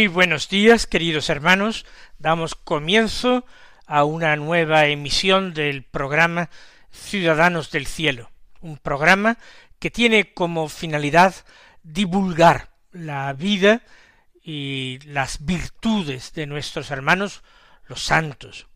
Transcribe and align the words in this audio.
Muy 0.00 0.08
buenos 0.08 0.48
días, 0.48 0.86
queridos 0.86 1.28
hermanos. 1.28 1.84
Damos 2.18 2.54
comienzo 2.54 3.44
a 3.86 4.04
una 4.04 4.34
nueva 4.36 4.86
emisión 4.86 5.52
del 5.52 5.82
programa 5.82 6.48
Ciudadanos 6.90 7.70
del 7.70 7.86
Cielo, 7.86 8.30
un 8.62 8.78
programa 8.78 9.36
que 9.78 9.90
tiene 9.90 10.32
como 10.32 10.70
finalidad 10.70 11.34
divulgar 11.82 12.70
la 12.92 13.30
vida 13.34 13.82
y 14.42 15.00
las 15.04 15.44
virtudes 15.44 16.32
de 16.32 16.46
nuestros 16.46 16.90
hermanos 16.90 17.42
los 17.86 18.02
santos, 18.02 18.68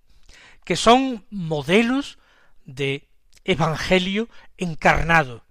que 0.63 0.77
son 0.77 1.25
modelos 1.31 2.19
de 2.67 3.09
evangelio 3.45 4.29
encarnado 4.59 5.43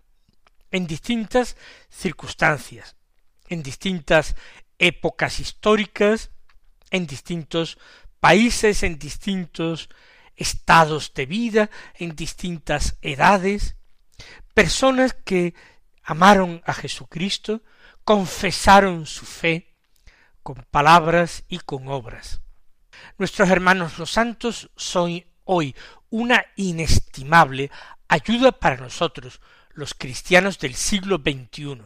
en 0.70 0.86
distintas 0.86 1.58
circunstancias, 1.90 2.96
en 3.50 3.64
distintas 3.64 4.36
épocas 4.88 5.40
históricas, 5.40 6.32
en 6.92 7.08
distintos 7.08 7.78
países, 8.20 8.84
en 8.84 9.00
distintos 9.00 9.90
estados 10.36 11.14
de 11.14 11.26
vida, 11.26 11.70
en 11.96 12.16
distintas 12.16 12.98
edades, 13.02 13.78
personas 14.54 15.14
que 15.14 15.54
amaron 16.04 16.62
a 16.66 16.74
Jesucristo, 16.74 17.64
confesaron 18.04 19.06
su 19.06 19.26
fe 19.26 19.74
con 20.42 20.66
palabras 20.70 21.46
y 21.48 21.60
con 21.60 21.88
obras. 21.88 22.42
Nuestros 23.18 23.50
hermanos 23.50 23.98
los 23.98 24.12
santos 24.12 24.70
son 24.76 25.24
hoy 25.46 25.76
una 26.10 26.46
inestimable 26.58 27.72
ayuda 28.10 28.52
para 28.52 28.78
nosotros, 28.78 29.40
los 29.72 29.94
cristianos 29.94 30.60
del 30.60 30.76
siglo 30.76 31.18
XXI, 31.18 31.84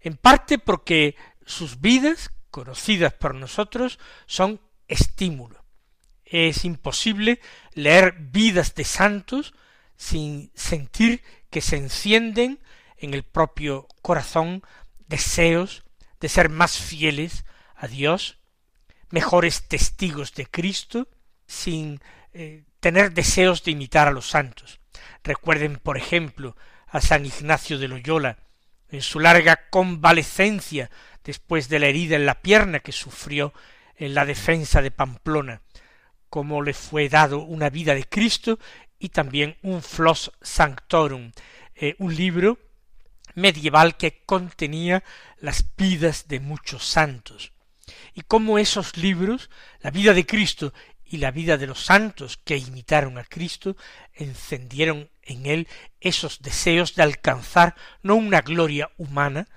en 0.00 0.16
parte 0.16 0.58
porque 0.58 1.16
sus 1.44 1.80
vidas 1.80 2.30
conocidas 2.56 3.12
por 3.12 3.34
nosotros 3.34 3.98
son 4.24 4.62
estímulo. 4.88 5.62
Es 6.24 6.64
imposible 6.64 7.38
leer 7.74 8.14
vidas 8.18 8.74
de 8.74 8.84
santos 8.84 9.52
sin 9.98 10.50
sentir 10.54 11.22
que 11.50 11.60
se 11.60 11.76
encienden 11.76 12.58
en 12.96 13.12
el 13.12 13.24
propio 13.24 13.86
corazón 14.00 14.62
deseos 15.06 15.84
de 16.18 16.30
ser 16.30 16.48
más 16.48 16.78
fieles 16.78 17.44
a 17.74 17.88
Dios, 17.88 18.38
mejores 19.10 19.68
testigos 19.68 20.32
de 20.32 20.46
Cristo, 20.46 21.08
sin 21.46 22.00
eh, 22.32 22.64
tener 22.80 23.12
deseos 23.12 23.64
de 23.64 23.72
imitar 23.72 24.08
a 24.08 24.12
los 24.12 24.30
santos. 24.30 24.80
Recuerden, 25.22 25.76
por 25.76 25.98
ejemplo, 25.98 26.56
a 26.86 27.02
San 27.02 27.26
Ignacio 27.26 27.78
de 27.78 27.88
Loyola, 27.88 28.38
en 28.90 29.02
su 29.02 29.20
larga 29.20 29.68
convalecencia 29.70 30.90
después 31.24 31.68
de 31.68 31.78
la 31.78 31.86
herida 31.86 32.16
en 32.16 32.26
la 32.26 32.40
pierna 32.40 32.80
que 32.80 32.92
sufrió 32.92 33.52
en 33.96 34.14
la 34.14 34.24
defensa 34.24 34.82
de 34.82 34.90
Pamplona, 34.90 35.62
cómo 36.28 36.62
le 36.62 36.74
fue 36.74 37.08
dado 37.08 37.40
una 37.40 37.70
vida 37.70 37.94
de 37.94 38.04
Cristo 38.04 38.58
y 38.98 39.08
también 39.08 39.56
un 39.62 39.82
Flos 39.82 40.32
Sanctorum, 40.40 41.32
eh, 41.74 41.96
un 41.98 42.14
libro 42.14 42.58
medieval 43.34 43.96
que 43.96 44.22
contenía 44.24 45.02
las 45.38 45.64
vidas 45.76 46.28
de 46.28 46.40
muchos 46.40 46.84
santos, 46.86 47.52
y 48.14 48.22
cómo 48.22 48.58
esos 48.58 48.96
libros, 48.96 49.50
la 49.80 49.90
vida 49.90 50.14
de 50.14 50.26
Cristo 50.26 50.72
y 51.08 51.18
la 51.18 51.30
vida 51.30 51.56
de 51.56 51.66
los 51.66 51.84
santos 51.84 52.38
que 52.44 52.56
imitaron 52.56 53.18
a 53.18 53.24
Cristo, 53.24 53.76
encendieron 54.14 55.10
en 55.22 55.46
él 55.46 55.68
esos 56.00 56.42
deseos 56.42 56.94
de 56.94 57.02
alcanzar 57.02 57.76
no 58.02 58.16
una 58.16 58.40
gloria 58.40 58.90
humana, 58.96 59.48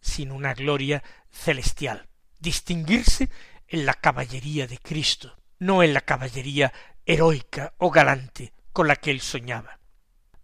sino 0.00 0.34
una 0.34 0.54
gloria 0.54 1.02
celestial, 1.30 2.06
distinguirse 2.38 3.28
en 3.66 3.86
la 3.86 3.94
caballería 3.94 4.66
de 4.66 4.78
Cristo, 4.78 5.36
no 5.58 5.82
en 5.82 5.92
la 5.92 6.00
caballería 6.00 6.72
heroica 7.04 7.74
o 7.78 7.90
galante 7.90 8.52
con 8.72 8.88
la 8.88 8.96
que 8.96 9.10
él 9.10 9.20
soñaba. 9.20 9.78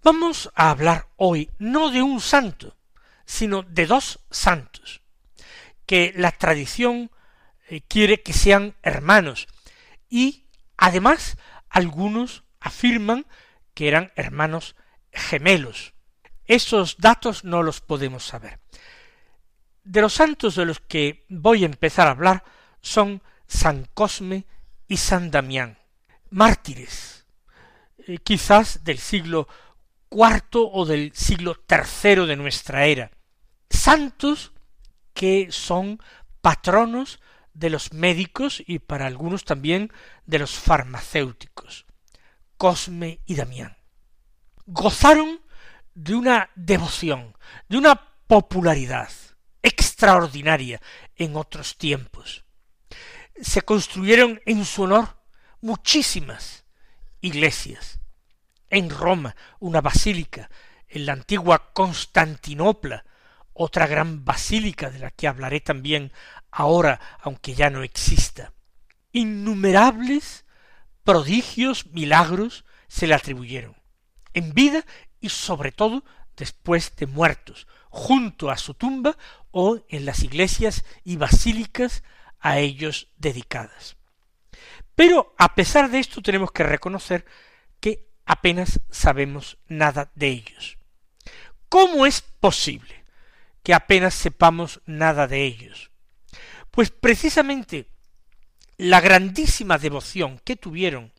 Vamos 0.03 0.50
a 0.55 0.71
hablar 0.71 1.09
hoy 1.17 1.50
no 1.59 1.91
de 1.91 2.03
un 2.03 2.21
santo, 2.21 2.77
sino 3.25 3.62
de 3.62 3.87
dos 3.87 4.21
santos, 4.31 5.00
que 5.87 6.12
la 6.17 6.33
tradición 6.33 7.11
eh, 7.69 7.81
quiere 7.81 8.21
que 8.21 8.33
sean 8.33 8.75
hermanos, 8.83 9.49
y 10.15 10.47
además 10.77 11.39
algunos 11.69 12.45
afirman 12.61 13.27
que 13.75 13.89
eran 13.89 14.13
hermanos 14.15 14.77
gemelos. 15.13 15.93
Esos 16.47 16.99
datos 16.99 17.43
no 17.43 17.65
los 17.65 17.81
podemos 17.81 18.25
saber. 18.25 18.61
De 19.83 20.01
los 20.01 20.13
santos 20.13 20.55
de 20.55 20.67
los 20.67 20.79
que 20.79 21.27
voy 21.29 21.65
a 21.65 21.67
empezar 21.67 22.07
a 22.07 22.13
hablar 22.13 22.45
son 22.81 23.23
San 23.49 23.89
Cosme 23.93 24.47
y 24.87 24.99
San 24.99 25.33
Damián, 25.33 25.79
mártires, 26.31 27.27
eh, 28.07 28.19
quizás 28.19 28.85
del 28.85 28.99
siglo 28.99 29.49
cuarto 30.09 30.71
o 30.71 30.87
del 30.87 31.13
siglo 31.13 31.57
tercero 31.57 32.25
de 32.27 32.37
nuestra 32.37 32.87
era, 32.87 33.11
santos 33.69 34.53
que 35.13 35.49
son 35.51 35.99
patronos 36.41 37.19
de 37.55 37.71
los 37.71 37.93
médicos 37.93 38.63
y 38.67 38.81
para 38.81 39.07
algunos 39.07 39.45
también 39.45 39.93
de 40.27 40.39
los 40.39 40.55
farmacéuticos, 40.55 41.87
Cosme 42.57 43.21
y 43.27 43.37
Damián. 43.37 43.77
Gozaron 44.67 45.41
de 45.95 46.15
una 46.15 46.51
devoción, 46.55 47.37
de 47.69 47.79
una 47.79 48.01
popularidad, 48.27 49.11
extraordinaria 49.63 50.81
en 51.17 51.37
otros 51.37 51.79
tiempos. 51.79 52.45
Se 53.41 53.62
construyeron 53.62 54.41
en 54.47 54.65
su 54.65 54.83
honor 54.83 55.17
muchísimas 55.61 56.65
iglesias. 57.21 58.00
En 58.69 58.91
Roma 58.91 59.37
una 59.61 59.81
basílica, 59.81 60.50
en 60.89 61.07
la 61.07 61.12
antigua 61.12 61.73
Constantinopla 61.73 63.05
otra 63.55 63.87
gran 63.87 64.25
basílica 64.25 64.91
de 64.91 64.99
la 64.99 65.11
que 65.11 65.29
hablaré 65.29 65.61
también 65.61 66.12
ahora, 66.51 67.01
aunque 67.21 67.55
ya 67.55 67.71
no 67.71 67.83
exista. 67.83 68.53
Innumerables 69.12 70.45
prodigios, 71.05 71.87
milagros 71.87 72.65
se 72.89 73.06
le 73.06 73.15
atribuyeron, 73.15 73.77
en 74.35 74.53
vida 74.53 74.85
y 75.21 75.29
sobre 75.29 75.73
todo 75.73 76.05
después 76.37 76.95
de 76.97 77.06
muertos, 77.06 77.67
junto 77.91 78.51
a 78.51 78.56
su 78.56 78.75
tumba 78.75 79.17
o 79.53 79.81
en 79.89 80.05
las 80.05 80.23
iglesias 80.25 80.85
y 81.05 81.17
basílicas 81.17 82.03
a 82.41 82.59
ellos 82.59 83.09
dedicadas. 83.17 83.97
Pero 84.97 85.35
a 85.39 85.55
pesar 85.55 85.91
de 85.91 86.00
esto 86.00 86.23
tenemos 86.23 86.50
que 86.50 86.65
reconocer 86.65 87.25
que 87.81 88.09
apenas 88.27 88.81
sabemos 88.91 89.59
nada 89.69 90.11
de 90.15 90.29
ellos. 90.29 90.79
¿Cómo 91.69 92.07
es 92.07 92.21
posible 92.21 93.04
que 93.64 93.75
apenas 93.75 94.14
sepamos 94.14 94.81
nada 94.87 95.26
de 95.26 95.43
ellos? 95.43 95.90
Pues 96.70 96.90
precisamente 96.90 97.88
la 98.76 99.00
grandísima 99.00 99.78
devoción 99.78 100.40
que 100.44 100.55
tuvieron 100.55 101.12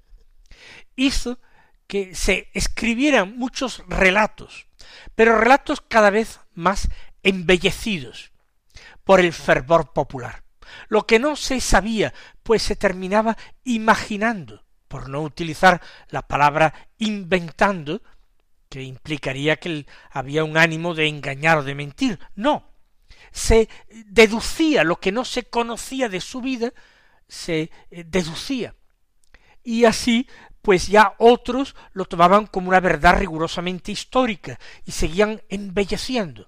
hizo 0.95 1.39
que 1.87 2.15
se 2.15 2.49
escribieran 2.53 3.37
muchos 3.37 3.83
relatos, 3.87 4.67
pero 5.15 5.37
relatos 5.37 5.81
cada 5.81 6.09
vez 6.09 6.39
más 6.53 6.87
embellecidos 7.23 8.31
por 9.03 9.19
el 9.19 9.33
fervor 9.33 9.93
popular. 9.93 10.43
Lo 10.87 11.05
que 11.05 11.19
no 11.19 11.35
se 11.35 11.61
sabía, 11.61 12.13
pues 12.43 12.63
se 12.63 12.75
terminaba 12.75 13.37
imaginando, 13.63 14.65
por 14.87 15.09
no 15.09 15.21
utilizar 15.21 15.81
la 16.09 16.27
palabra 16.27 16.89
inventando, 16.97 18.01
implicaría 18.83 19.57
que 19.57 19.85
había 20.11 20.43
un 20.43 20.57
ánimo 20.57 20.93
de 20.93 21.07
engañar 21.07 21.59
o 21.59 21.63
de 21.63 21.75
mentir. 21.75 22.19
No, 22.35 22.75
se 23.31 23.67
deducía 23.89 24.83
lo 24.83 24.95
que 24.97 25.11
no 25.11 25.25
se 25.25 25.43
conocía 25.43 26.07
de 26.07 26.21
su 26.21 26.41
vida, 26.41 26.73
se 27.27 27.69
eh, 27.91 28.03
deducía. 28.07 28.75
Y 29.63 29.85
así, 29.85 30.27
pues 30.61 30.87
ya 30.87 31.15
otros 31.17 31.75
lo 31.93 32.05
tomaban 32.05 32.47
como 32.47 32.69
una 32.69 32.79
verdad 32.79 33.17
rigurosamente 33.19 33.91
histórica 33.91 34.57
y 34.85 34.91
seguían 34.91 35.41
embelleciendo. 35.49 36.47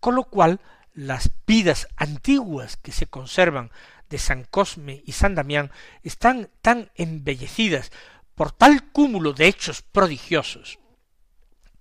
Con 0.00 0.16
lo 0.16 0.24
cual, 0.24 0.60
las 0.92 1.30
vidas 1.46 1.88
antiguas 1.96 2.76
que 2.76 2.92
se 2.92 3.06
conservan 3.06 3.70
de 4.10 4.18
San 4.18 4.44
Cosme 4.44 5.02
y 5.06 5.12
San 5.12 5.34
Damián 5.34 5.70
están 6.02 6.50
tan 6.60 6.90
embellecidas 6.94 7.90
por 8.34 8.52
tal 8.52 8.90
cúmulo 8.90 9.32
de 9.32 9.46
hechos 9.46 9.82
prodigiosos 9.82 10.78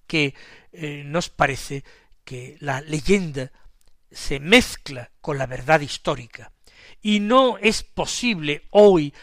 que 0.07 0.33
eh, 0.71 1.03
nos 1.05 1.29
parece 1.29 1.83
que 2.23 2.57
la 2.59 2.81
leyenda 2.81 3.51
se 4.11 4.39
mezcla 4.39 5.11
con 5.21 5.37
la 5.37 5.45
verdad 5.45 5.81
histórica 5.81 6.51
y 7.01 7.19
no 7.19 7.57
es 7.57 7.83
posible 7.83 8.63
hoy 8.71 9.13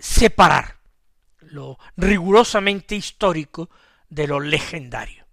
separar 0.00 0.76
lo 1.40 1.78
rigurosamente 1.96 2.94
histórico 2.94 3.70
de 4.08 4.26
lo 4.26 4.40
legendario. 4.40 5.26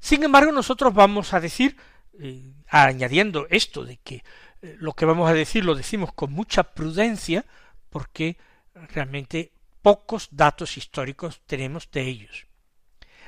Sin 0.00 0.22
embargo, 0.24 0.52
nosotros 0.52 0.92
vamos 0.92 1.32
a 1.32 1.40
decir, 1.40 1.76
eh, 2.18 2.52
añadiendo 2.68 3.46
esto 3.50 3.84
de 3.84 3.98
que 3.98 4.24
eh, 4.62 4.76
lo 4.78 4.92
que 4.94 5.04
vamos 5.04 5.30
a 5.30 5.34
decir 5.34 5.64
lo 5.64 5.74
decimos 5.74 6.12
con 6.12 6.32
mucha 6.32 6.74
prudencia, 6.74 7.44
porque 7.90 8.36
realmente 8.74 9.52
pocos 9.82 10.28
datos 10.30 10.76
históricos 10.76 11.40
tenemos 11.46 11.90
de 11.90 12.02
ellos. 12.02 12.46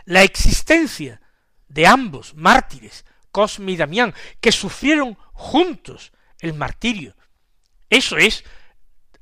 La 0.04 0.22
existencia 0.22 1.20
de 1.68 1.86
ambos 1.86 2.34
mártires, 2.34 3.04
Cosme 3.30 3.72
y 3.72 3.76
Damián, 3.76 4.14
que 4.40 4.52
sufrieron 4.52 5.16
juntos 5.32 6.12
el 6.38 6.54
martirio, 6.54 7.16
eso 7.90 8.16
es 8.16 8.44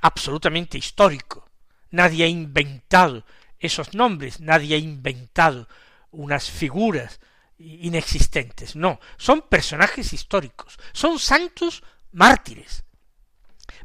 absolutamente 0.01 0.79
histórico. 0.79 1.49
Nadie 1.91 2.25
ha 2.25 2.29
inventado 2.29 3.25
esos 3.59 3.95
nombres, 3.95 4.41
nadie 4.41 4.75
ha 4.75 4.79
inventado 4.79 5.69
unas 6.11 6.51
figuras 6.51 7.21
inexistentes. 7.59 8.77
No, 8.77 8.99
son 9.17 9.43
personajes 9.43 10.13
históricos, 10.13 10.79
son 10.93 11.19
santos 11.19 11.83
mártires, 12.11 12.85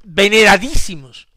veneradísimos 0.04 1.28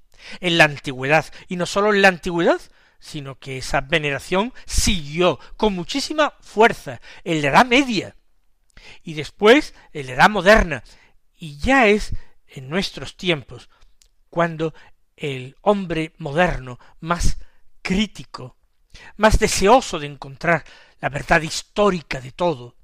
en 0.41 0.59
la 0.59 0.65
antigüedad, 0.65 1.27
y 1.49 1.57
no 1.57 1.67
sólo 1.67 1.93
en 1.93 2.03
la 2.03 2.09
antigüedad, 2.09 2.61
sino 3.01 3.39
que 3.39 3.59
esa 3.59 3.81
veneración 3.81 4.53
siguió 4.67 5.41
con 5.57 5.75
muchísima 5.75 6.35
fuerza 6.41 7.01
en 7.25 7.43
la 7.43 7.49
Edad 7.49 7.67
Media, 7.67 8.17
y 9.03 9.15
después 9.15 9.75
en 9.93 10.07
la 10.07 10.13
Edad 10.13 10.31
Moderna, 10.31 10.85
y 11.37 11.59
ya 11.59 11.87
es 11.87 12.15
en 12.47 12.69
nuestros 12.69 13.17
tiempos 13.17 13.69
cuando 14.29 14.75
el 15.17 15.57
hombre 15.63 16.15
moderno 16.19 16.79
más 17.01 17.39
crítico, 17.83 18.57
más 19.17 19.39
deseoso 19.39 19.99
de 19.99 20.07
encontrar 20.07 20.65
la 21.01 21.09
verdad 21.09 21.43
histórica 21.43 22.21
de 22.21 22.33
todo, 22.33 22.77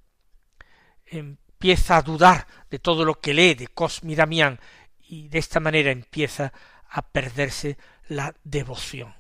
empieza 1.05 1.97
a 1.97 2.03
dudar 2.03 2.47
de 2.71 2.79
todo 2.79 3.05
lo 3.05 3.21
que 3.21 3.35
lee 3.35 3.55
de 3.55 3.69
Cosme 3.69 4.13
y 4.13 4.17
Damián 4.17 4.61
y 5.09 5.29
de 5.29 5.39
esta 5.39 5.61
manera 5.61 5.91
empieza 5.91 6.53
a 6.89 7.03
perderse 7.03 7.79
la 8.09 8.35
devoción. 8.45 9.15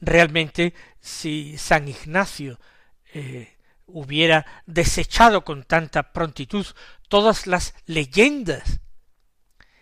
Realmente, 0.00 0.74
si 1.00 1.56
San 1.58 1.88
Ignacio 1.88 2.58
eh, 3.12 3.56
hubiera 3.86 4.46
desechado 4.66 5.44
con 5.44 5.64
tanta 5.64 6.12
prontitud 6.12 6.66
todas 7.08 7.46
las 7.46 7.74
leyendas, 7.86 8.80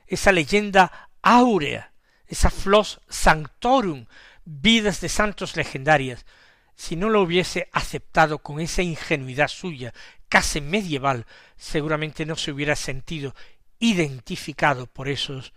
esa 0.07 0.33
leyenda 0.33 1.11
áurea, 1.23 1.93
esa 2.27 2.51
flos 2.51 3.01
sanctorum, 3.09 4.07
vidas 4.45 5.01
de 5.01 5.09
santos 5.09 5.57
legendarias, 5.57 6.27
si 6.75 6.97
no 6.97 7.09
lo 7.09 7.23
hubiese 7.23 7.69
aceptado 7.73 8.39
con 8.39 8.61
esa 8.61 8.83
ingenuidad 8.83 9.49
suya, 9.49 9.93
casi 10.29 10.61
medieval, 10.61 11.27
seguramente 11.57 12.27
no 12.27 12.37
se 12.37 12.51
hubiera 12.51 12.75
sentido 12.75 13.35
identificado 13.79 14.87
por 14.87 15.09
esos, 15.09 15.53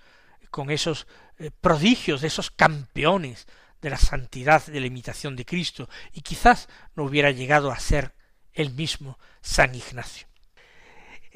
con 0.49 0.69
esos 0.69 1.07
eh, 1.37 1.51
prodigios 1.61 2.21
de 2.21 2.27
esos 2.27 2.51
campeones 2.51 3.47
de 3.85 3.91
la 3.91 3.97
santidad 3.97 4.65
de 4.65 4.79
la 4.79 4.87
imitación 4.87 5.35
de 5.35 5.45
Cristo, 5.45 5.87
y 6.11 6.21
quizás 6.21 6.67
no 6.95 7.03
hubiera 7.03 7.29
llegado 7.29 7.71
a 7.71 7.79
ser 7.79 8.15
el 8.51 8.71
mismo 8.71 9.19
San 9.41 9.75
Ignacio. 9.75 10.27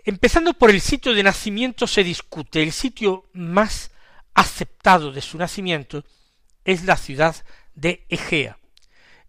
Empezando 0.04 0.56
por 0.56 0.72
el 0.72 0.82
sitio 0.82 1.14
de 1.14 1.22
nacimiento 1.22 1.86
se 1.86 2.04
discute. 2.04 2.64
El 2.64 2.72
sitio 2.72 3.30
más 3.34 3.92
aceptado 4.34 5.12
de 5.12 5.22
su 5.22 5.38
nacimiento 5.38 6.04
es 6.66 6.86
la 6.86 6.98
ciudad 6.98 7.36
de 7.76 8.08
Egea, 8.10 8.58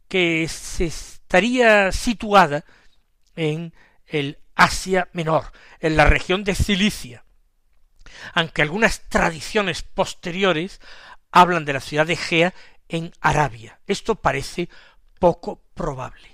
que 0.08 0.48
se 0.48 0.86
estaría 0.86 1.92
situada 1.92 2.64
en 3.36 3.74
el 4.06 4.38
Asia 4.54 5.10
Menor, 5.12 5.52
en 5.80 5.98
la 5.98 6.06
región 6.06 6.42
de 6.42 6.54
Cilicia, 6.54 7.24
aunque 8.32 8.62
algunas 8.62 9.02
tradiciones 9.10 9.82
posteriores 9.82 10.80
hablan 11.30 11.66
de 11.66 11.74
la 11.74 11.80
ciudad 11.80 12.06
de 12.06 12.14
Egea 12.14 12.54
en 12.90 13.12
Arabia. 13.20 13.80
Esto 13.86 14.16
parece 14.16 14.68
poco 15.18 15.62
probable. 15.74 16.28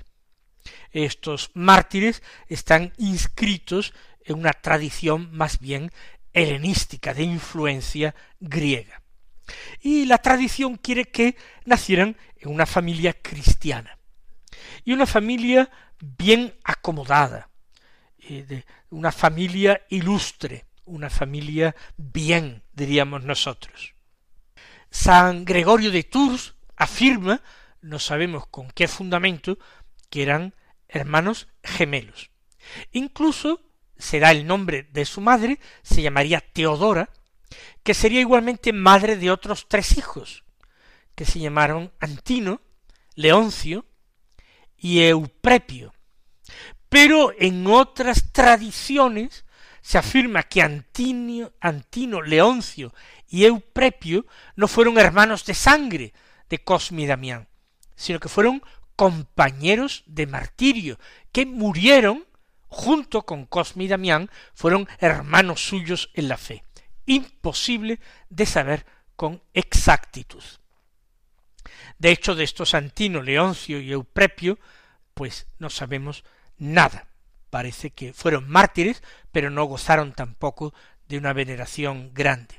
Estos 0.90 1.50
mártires 1.54 2.22
están 2.48 2.92
inscritos 2.96 3.92
en 4.24 4.38
una 4.38 4.52
tradición 4.52 5.28
más 5.32 5.60
bien 5.60 5.92
helenística, 6.32 7.14
de 7.14 7.24
influencia 7.24 8.14
griega. 8.40 9.02
Y 9.80 10.06
la 10.06 10.18
tradición 10.18 10.76
quiere 10.76 11.04
que 11.04 11.36
nacieran 11.64 12.16
en 12.36 12.50
una 12.50 12.66
familia 12.66 13.12
cristiana. 13.12 13.98
Y 14.84 14.92
una 14.92 15.06
familia 15.06 15.70
bien 16.00 16.54
acomodada, 16.64 17.50
eh, 18.18 18.64
una 18.90 19.12
familia 19.12 19.82
ilustre, 19.90 20.64
una 20.86 21.10
familia 21.10 21.76
bien, 21.96 22.62
diríamos 22.72 23.22
nosotros. 23.24 23.94
San 24.90 25.44
Gregorio 25.44 25.90
de 25.90 26.04
Tours 26.04 26.55
afirma, 26.76 27.42
no 27.80 27.98
sabemos 27.98 28.46
con 28.46 28.70
qué 28.70 28.88
fundamento, 28.88 29.58
que 30.10 30.22
eran 30.22 30.54
hermanos 30.88 31.48
gemelos. 31.62 32.30
Incluso 32.92 33.60
se 33.98 34.20
da 34.20 34.30
el 34.30 34.46
nombre 34.46 34.88
de 34.92 35.04
su 35.04 35.20
madre, 35.20 35.58
se 35.82 36.02
llamaría 36.02 36.40
Teodora, 36.40 37.10
que 37.82 37.94
sería 37.94 38.20
igualmente 38.20 38.72
madre 38.72 39.16
de 39.16 39.30
otros 39.30 39.68
tres 39.68 39.96
hijos, 39.96 40.44
que 41.14 41.24
se 41.24 41.38
llamaron 41.38 41.92
Antino, 42.00 42.60
Leoncio 43.14 43.86
y 44.76 45.00
Euprepio. 45.02 45.94
Pero 46.88 47.32
en 47.38 47.66
otras 47.66 48.32
tradiciones 48.32 49.44
se 49.80 49.98
afirma 49.98 50.42
que 50.42 50.62
Antino, 50.62 51.52
Antino, 51.60 52.20
Leoncio 52.20 52.92
y 53.28 53.44
Euprepio 53.44 54.26
no 54.56 54.68
fueron 54.68 54.98
hermanos 54.98 55.44
de 55.44 55.54
sangre 55.54 56.12
de 56.48 56.58
Cosme 56.58 57.02
y 57.02 57.06
Damián, 57.06 57.48
sino 57.94 58.20
que 58.20 58.28
fueron 58.28 58.62
compañeros 58.96 60.02
de 60.06 60.26
martirio, 60.26 60.98
que 61.32 61.46
murieron 61.46 62.26
junto 62.68 63.22
con 63.22 63.46
Cosme 63.46 63.84
y 63.84 63.88
Damián, 63.88 64.30
fueron 64.54 64.88
hermanos 64.98 65.66
suyos 65.66 66.10
en 66.14 66.28
la 66.28 66.36
fe. 66.36 66.64
Imposible 67.06 68.00
de 68.28 68.46
saber 68.46 68.86
con 69.14 69.42
exactitud. 69.54 70.42
De 71.98 72.10
hecho, 72.10 72.34
de 72.34 72.44
estos 72.44 72.74
Antino, 72.74 73.22
Leoncio 73.22 73.80
y 73.80 73.92
Euprepio, 73.92 74.58
pues 75.14 75.46
no 75.58 75.70
sabemos 75.70 76.24
nada. 76.58 77.08
Parece 77.50 77.90
que 77.90 78.12
fueron 78.12 78.48
mártires, 78.48 79.02
pero 79.32 79.50
no 79.50 79.64
gozaron 79.64 80.12
tampoco 80.12 80.74
de 81.08 81.16
una 81.16 81.32
veneración 81.32 82.12
grande. 82.12 82.56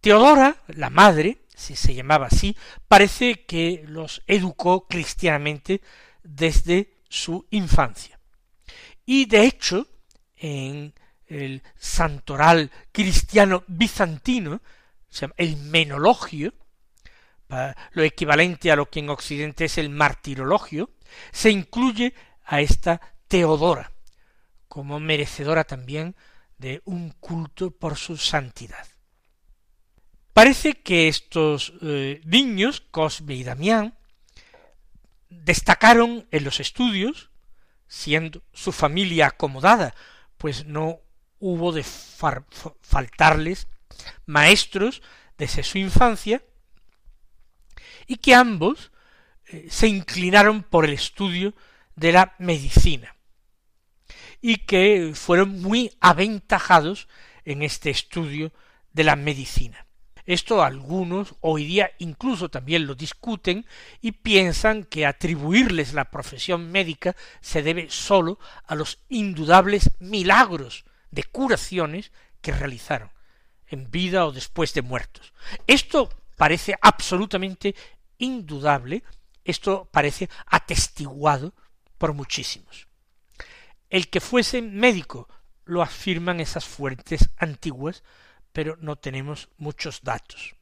Teodora, 0.00 0.56
la 0.66 0.90
madre, 0.90 1.41
si 1.54 1.76
se 1.76 1.94
llamaba 1.94 2.26
así, 2.26 2.56
parece 2.88 3.44
que 3.44 3.84
los 3.86 4.22
educó 4.26 4.86
cristianamente 4.86 5.80
desde 6.22 6.94
su 7.08 7.46
infancia. 7.50 8.18
Y 9.04 9.26
de 9.26 9.44
hecho, 9.44 9.86
en 10.36 10.94
el 11.26 11.62
santoral 11.76 12.70
cristiano 12.92 13.64
bizantino, 13.66 14.62
el 15.36 15.56
menologio, 15.56 16.54
lo 17.92 18.02
equivalente 18.02 18.72
a 18.72 18.76
lo 18.76 18.88
que 18.88 19.00
en 19.00 19.10
Occidente 19.10 19.66
es 19.66 19.78
el 19.78 19.90
martirologio, 19.90 20.90
se 21.32 21.50
incluye 21.50 22.14
a 22.44 22.60
esta 22.60 23.00
Teodora 23.28 23.92
como 24.68 25.00
merecedora 25.00 25.64
también 25.64 26.16
de 26.56 26.80
un 26.86 27.10
culto 27.10 27.72
por 27.72 27.98
su 27.98 28.16
santidad. 28.16 28.86
Parece 30.32 30.74
que 30.74 31.08
estos 31.08 31.74
eh, 31.82 32.20
niños, 32.24 32.80
Cosme 32.80 33.34
y 33.34 33.44
Damián, 33.44 33.94
destacaron 35.28 36.26
en 36.30 36.44
los 36.44 36.60
estudios, 36.60 37.30
siendo 37.86 38.42
su 38.52 38.72
familia 38.72 39.26
acomodada, 39.26 39.94
pues 40.38 40.64
no 40.64 41.00
hubo 41.38 41.72
de 41.72 41.82
faltarles 41.82 43.68
maestros 44.24 45.02
desde 45.36 45.62
su 45.62 45.78
infancia 45.78 46.42
y 48.06 48.16
que 48.16 48.34
ambos 48.34 48.92
eh, 49.46 49.66
se 49.68 49.88
inclinaron 49.88 50.62
por 50.62 50.84
el 50.84 50.92
estudio 50.92 51.54
de 51.94 52.12
la 52.12 52.34
medicina 52.38 53.16
y 54.40 54.58
que 54.58 55.12
fueron 55.14 55.60
muy 55.60 55.92
aventajados 56.00 57.08
en 57.44 57.62
este 57.62 57.90
estudio 57.90 58.52
de 58.92 59.04
la 59.04 59.16
medicina. 59.16 59.86
Esto 60.24 60.62
algunos 60.62 61.34
hoy 61.40 61.64
día 61.64 61.90
incluso 61.98 62.48
también 62.48 62.86
lo 62.86 62.94
discuten 62.94 63.66
y 64.00 64.12
piensan 64.12 64.84
que 64.84 65.06
atribuirles 65.06 65.94
la 65.94 66.10
profesión 66.10 66.70
médica 66.70 67.16
se 67.40 67.62
debe 67.62 67.90
sólo 67.90 68.38
a 68.66 68.74
los 68.74 69.00
indudables 69.08 69.90
milagros 69.98 70.84
de 71.10 71.24
curaciones 71.24 72.12
que 72.40 72.52
realizaron 72.52 73.10
en 73.66 73.90
vida 73.90 74.26
o 74.26 74.32
después 74.32 74.74
de 74.74 74.82
muertos. 74.82 75.32
Esto 75.66 76.08
parece 76.36 76.74
absolutamente 76.80 77.74
indudable, 78.18 79.02
esto 79.44 79.88
parece 79.90 80.28
atestiguado 80.46 81.54
por 81.98 82.12
muchísimos. 82.12 82.86
El 83.90 84.08
que 84.08 84.20
fuese 84.20 84.62
médico 84.62 85.28
lo 85.64 85.82
afirman 85.82 86.40
esas 86.40 86.64
fuentes 86.64 87.30
antiguas 87.36 88.02
pero 88.52 88.76
no 88.80 88.96
tenemos 88.96 89.48
muchos 89.56 90.02
datos. 90.02 90.54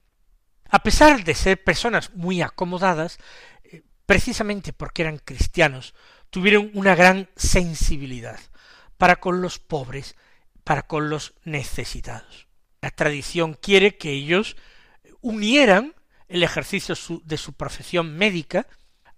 A 0.69 0.83
pesar 0.83 1.25
de 1.25 1.35
ser 1.35 1.63
personas 1.63 2.15
muy 2.15 2.43
acomodadas, 2.43 3.19
eh, 3.65 3.83
precisamente 4.07 4.73
porque 4.73 5.03
eran 5.03 5.19
cristianos, 5.19 5.95
tuvieron 6.31 6.71
una 6.75 6.95
gran 6.95 7.29
sensibilidad 7.37 8.39
para 8.97 9.17
con 9.17 9.43
los 9.43 9.59
pobres, 9.59 10.17
para 10.63 10.83
con 10.83 11.11
los 11.11 11.35
necesitados. 11.45 12.47
La 12.81 12.91
tradición 12.91 13.55
quiere 13.55 13.97
que 13.97 14.13
ellos 14.13 14.57
unieran 15.21 15.95
el 16.29 16.43
ejercicio 16.43 16.95
de 17.25 17.37
su 17.37 17.53
profesión 17.55 18.17
médica 18.17 18.67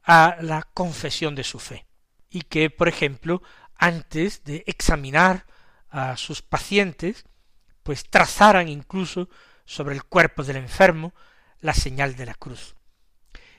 a 0.03 0.37
la 0.41 0.63
confesión 0.63 1.35
de 1.35 1.45
su 1.45 1.59
fe, 1.59 1.87
y 2.31 2.43
que, 2.43 2.71
por 2.71 2.89
ejemplo, 2.89 3.43
antes 3.77 4.45
de 4.45 4.65
examinar 4.67 5.47
a 5.91 6.17
sus 6.17 6.41
pacientes, 6.41 7.25
pues 7.83 8.09
trazaran 8.09 8.69
incluso 8.69 9.29
sobre 9.65 9.95
el 9.95 10.05
cuerpo 10.05 10.43
del 10.45 10.57
enfermo 10.57 11.15
la 11.61 11.75
señal 11.75 12.17
de 12.17 12.27
la 12.27 12.35
cruz. 12.35 12.75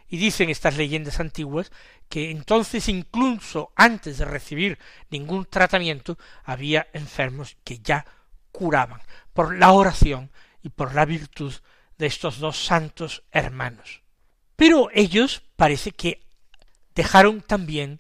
Y 0.08 0.18
dicen 0.18 0.50
estas 0.50 0.78
leyendas 0.78 1.20
antiguas 1.20 1.72
que 2.08 2.30
entonces 2.30 2.88
incluso 2.88 3.72
antes 3.76 4.18
de 4.18 4.26
recibir 4.26 4.78
ningún 5.10 5.46
tratamiento 5.46 6.18
había 6.44 6.88
enfermos 6.94 7.58
que 7.64 7.80
ya 7.80 8.06
curaban 8.52 9.02
por 9.34 9.58
la 9.58 9.72
oración 9.72 10.32
y 10.62 10.70
por 10.70 10.94
la 10.94 11.06
virtud 11.06 11.54
de 11.98 12.06
estos 12.06 12.40
dos 12.40 12.64
santos 12.64 13.24
hermanos. 13.32 14.04
Pero 14.56 14.90
ellos 14.94 15.42
parece 15.56 15.92
que 15.92 16.22
dejaron 16.94 17.42
también 17.42 18.00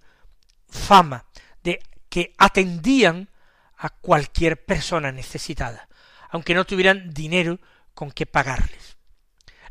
fama 0.69 1.25
de 1.63 1.79
que 2.09 2.33
atendían 2.37 3.29
a 3.75 3.89
cualquier 3.89 4.65
persona 4.65 5.11
necesitada, 5.11 5.89
aunque 6.33 6.55
no 6.55 6.65
tuvieran 6.65 7.13
dinero 7.13 7.59
con 7.93 8.11
que 8.11 8.25
pagarles. 8.25 8.97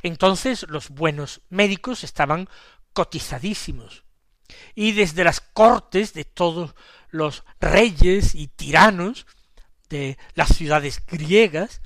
Entonces 0.05 0.65
los 0.69 0.91
buenos 0.91 1.41
médicos 1.51 2.05
estaban 2.05 2.49
cotizadísimos, 2.93 4.05
y 4.77 4.93
desde 4.93 5.25
las 5.25 5.41
cortes 5.41 6.15
de 6.15 6.25
todos 6.25 6.77
los 7.11 7.43
reyes 7.61 8.37
y 8.37 8.47
tiranos 8.47 9.27
de 9.89 10.19
las 10.35 10.55
ciudades 10.55 11.05
griegas, 11.05 11.81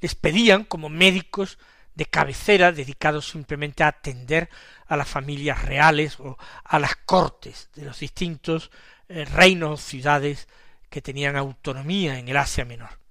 les 0.00 0.16
pedían 0.16 0.64
como 0.64 0.88
médicos 0.88 1.58
de 1.94 2.06
cabecera 2.06 2.72
dedicados 2.72 3.28
simplemente 3.28 3.84
a 3.84 3.88
atender 3.88 4.48
a 4.88 4.96
las 4.96 5.08
familias 5.08 5.62
reales 5.62 6.18
o 6.18 6.36
a 6.64 6.78
las 6.80 6.96
cortes 6.96 7.70
de 7.74 7.84
los 7.84 8.00
distintos 8.00 8.72
eh, 9.08 9.24
reinos 9.26 9.80
ciudades 9.80 10.48
que 10.90 11.02
tenían 11.02 11.36
autonomía 11.36 12.18
en 12.18 12.28
el 12.28 12.36
Asia 12.36 12.64
Menor. 12.64 13.01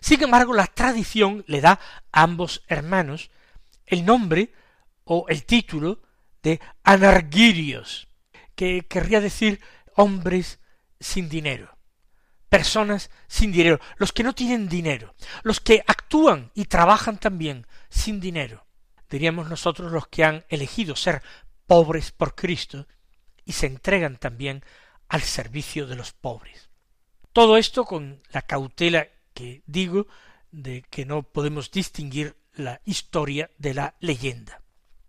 Sin 0.00 0.22
embargo, 0.22 0.52
la 0.52 0.66
tradición 0.66 1.44
le 1.46 1.60
da 1.60 1.80
a 2.12 2.22
ambos 2.22 2.62
hermanos 2.68 3.30
el 3.86 4.04
nombre 4.04 4.52
o 5.04 5.26
el 5.28 5.44
título 5.44 6.02
de 6.42 6.60
anargirios, 6.82 8.08
que 8.54 8.86
querría 8.86 9.20
decir 9.20 9.60
hombres 9.94 10.60
sin 11.00 11.28
dinero, 11.28 11.76
personas 12.48 13.10
sin 13.28 13.52
dinero, 13.52 13.80
los 13.96 14.12
que 14.12 14.22
no 14.22 14.34
tienen 14.34 14.68
dinero, 14.68 15.14
los 15.42 15.60
que 15.60 15.82
actúan 15.86 16.50
y 16.54 16.66
trabajan 16.66 17.18
también 17.18 17.66
sin 17.88 18.20
dinero, 18.20 18.66
diríamos 19.08 19.48
nosotros 19.48 19.92
los 19.92 20.08
que 20.08 20.24
han 20.24 20.44
elegido 20.48 20.96
ser 20.96 21.22
pobres 21.66 22.12
por 22.12 22.34
Cristo 22.34 22.86
y 23.44 23.52
se 23.52 23.66
entregan 23.66 24.16
también 24.16 24.64
al 25.08 25.22
servicio 25.22 25.86
de 25.86 25.96
los 25.96 26.12
pobres. 26.12 26.70
Todo 27.32 27.56
esto 27.56 27.84
con 27.84 28.22
la 28.30 28.42
cautela 28.42 29.06
que 29.36 29.62
digo 29.66 30.06
de 30.50 30.82
que 30.88 31.04
no 31.04 31.22
podemos 31.22 31.70
distinguir 31.70 32.36
la 32.54 32.80
historia 32.86 33.50
de 33.58 33.74
la 33.74 33.94
leyenda. 34.00 34.62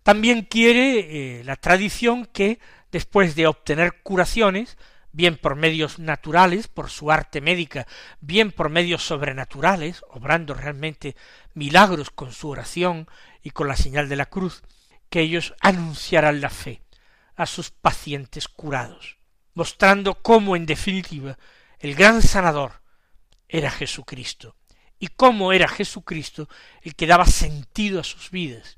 También 0.03 0.41
quiere 0.41 1.39
eh, 1.39 1.43
la 1.45 1.55
tradición 1.55 2.25
que, 2.25 2.59
después 2.91 3.35
de 3.35 3.47
obtener 3.47 4.01
curaciones, 4.03 4.77
bien 5.13 5.37
por 5.37 5.55
medios 5.55 5.97
naturales, 5.97 6.67
por 6.67 6.89
su 6.89 7.09
arte 7.09 7.39
médica, 7.39 7.87
bien 8.19 8.51
por 8.51 8.69
medios 8.69 9.01
sobrenaturales, 9.01 10.03
obrando 10.09 10.53
realmente 10.53 11.15
milagros 11.53 12.09
con 12.11 12.33
su 12.33 12.49
oración 12.49 13.07
y 13.41 13.51
con 13.51 13.69
la 13.69 13.77
señal 13.77 14.09
de 14.09 14.17
la 14.17 14.25
cruz, 14.25 14.61
que 15.09 15.21
ellos 15.21 15.55
anunciarán 15.61 16.41
la 16.41 16.49
fe 16.49 16.81
a 17.37 17.45
sus 17.45 17.71
pacientes 17.71 18.49
curados, 18.49 19.19
mostrando 19.53 20.15
cómo 20.21 20.57
en 20.57 20.65
definitiva 20.65 21.37
el 21.79 21.95
gran 21.95 22.21
sanador 22.21 22.81
era 23.47 23.71
Jesucristo, 23.71 24.55
y 24.99 25.07
cómo 25.07 25.53
era 25.53 25.67
Jesucristo 25.67 26.49
el 26.81 26.95
que 26.95 27.07
daba 27.07 27.25
sentido 27.25 27.99
a 27.99 28.03
sus 28.03 28.31
vidas. 28.31 28.77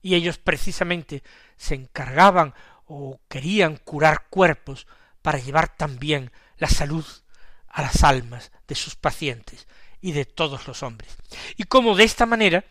Y 0.00 0.14
ellos 0.14 0.38
precisamente 0.38 1.22
se 1.56 1.74
encargaban 1.74 2.54
o 2.86 3.20
querían 3.28 3.76
curar 3.76 4.28
cuerpos 4.28 4.86
para 5.22 5.38
llevar 5.38 5.76
también 5.76 6.30
la 6.56 6.68
salud 6.68 7.04
a 7.66 7.82
las 7.82 8.02
almas 8.04 8.52
de 8.66 8.74
sus 8.74 8.94
pacientes 8.94 9.66
y 10.00 10.12
de 10.12 10.24
todos 10.24 10.66
los 10.66 10.82
hombres. 10.82 11.16
Y 11.56 11.64
cómo 11.64 11.96
de 11.96 12.04
esta 12.04 12.26
manera 12.26 12.64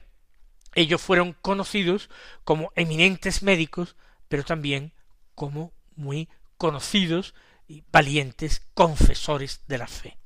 ellos 0.73 1.01
fueron 1.01 1.33
conocidos 1.33 2.09
como 2.43 2.71
eminentes 2.75 3.43
médicos, 3.43 3.95
pero 4.27 4.43
también 4.43 4.93
como 5.35 5.73
muy 5.95 6.29
conocidos 6.57 7.35
y 7.67 7.83
valientes 7.91 8.61
confesores 8.73 9.61
de 9.67 9.77
la 9.77 9.87
fe 9.87 10.17